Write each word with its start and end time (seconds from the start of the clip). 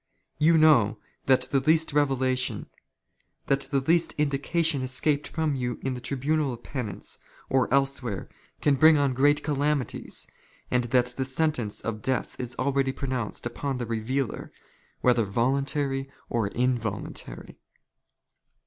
You 0.39 0.57
know 0.57 0.97
that 1.27 1.41
the 1.43 1.59
least 1.59 1.91
revela 1.93 2.35
tion, 2.35 2.65
that 3.45 3.59
the 3.69 3.77
slightest 3.81 4.13
indication 4.17 4.81
escaped 4.81 5.27
from 5.27 5.53
you 5.53 5.77
in 5.83 5.93
the 5.93 6.01
tribunal 6.01 6.51
of 6.53 6.63
penance, 6.63 7.19
or 7.51 7.71
elsewhere, 7.71 8.27
can 8.61 8.73
bring 8.73 8.97
on 8.97 9.13
great 9.13 9.43
calamities, 9.43 10.25
'^ 10.31 10.33
and 10.71 10.85
that 10.85 11.15
the 11.17 11.23
sentence 11.23 11.81
of 11.81 12.01
death 12.01 12.35
is 12.39 12.55
already 12.55 12.91
pronounced 12.91 13.45
upon 13.45 13.77
the" 13.77 13.85
revealer, 13.95 14.51
whether 15.01 15.23
voluntary 15.23 16.09
or 16.31 16.47
involuntary. 16.47 17.59